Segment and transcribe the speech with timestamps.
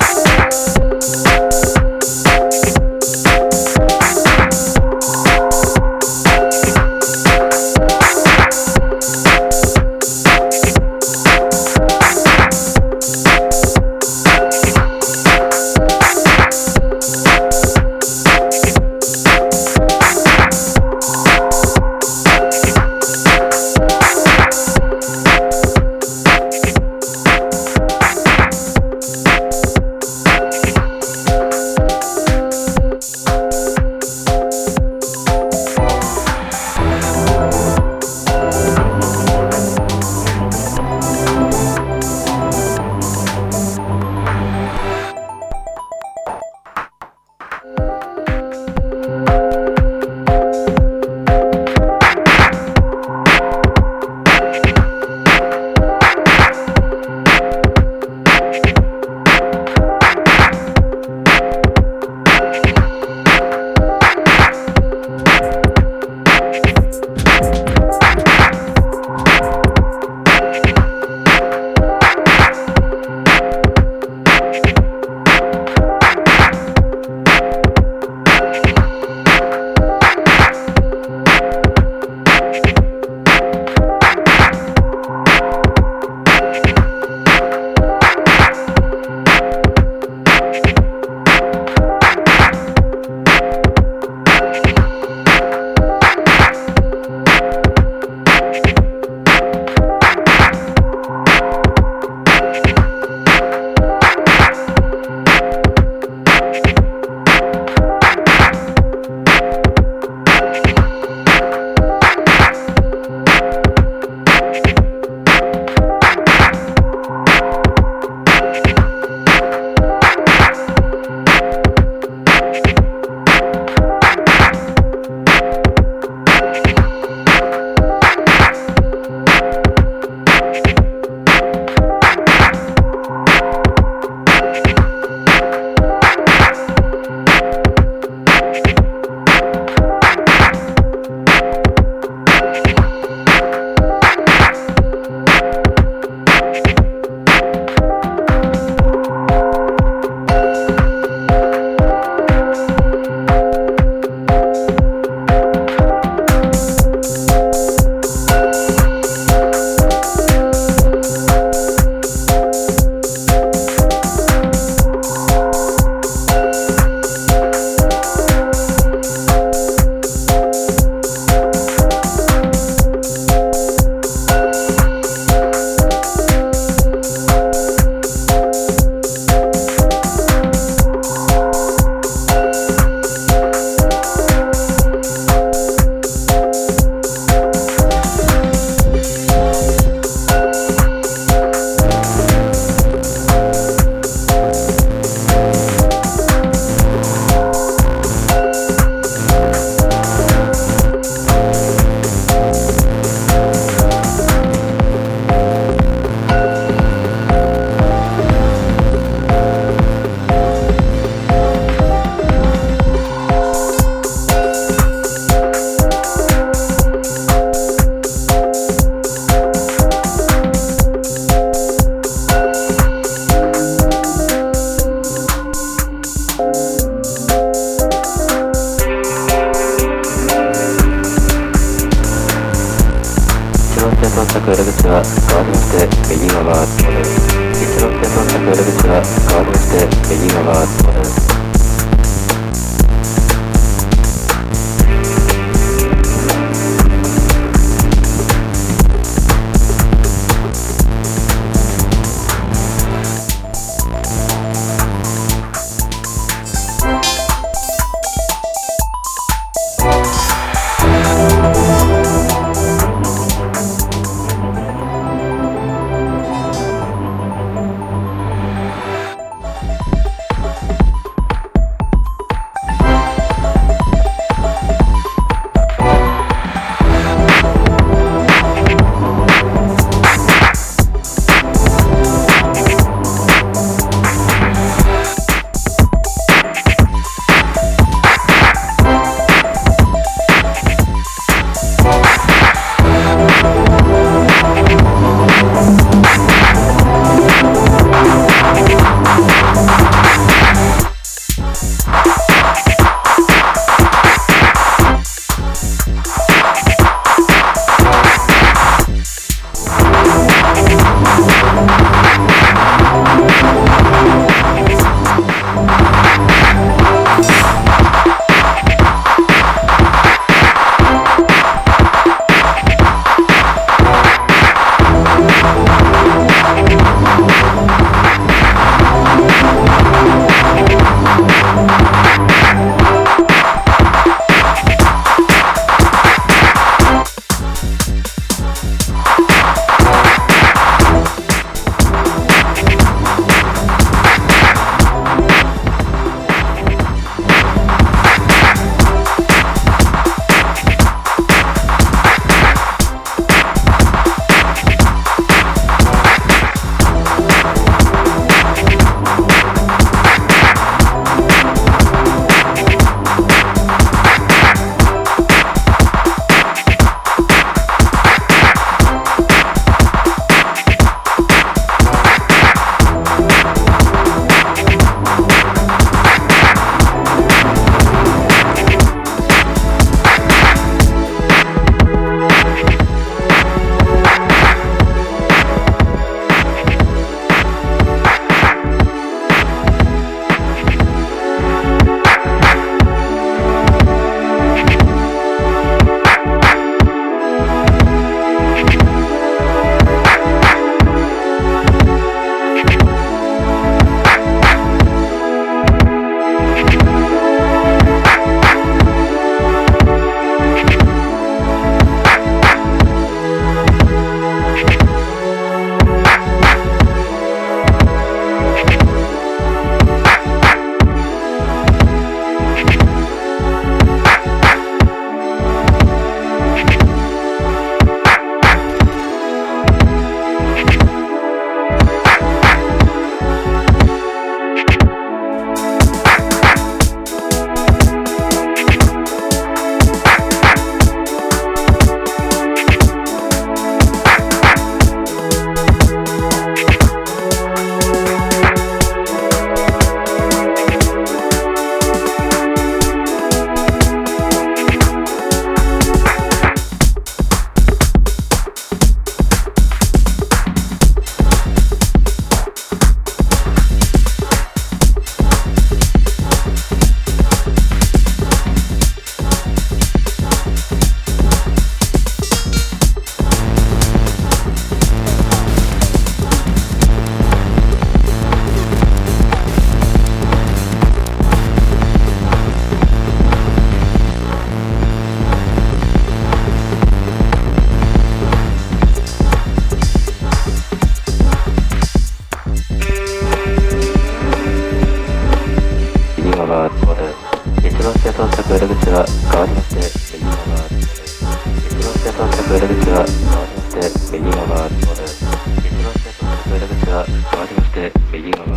[506.17, 507.13] そ田だけでは、り
[507.55, 508.47] まして、右側。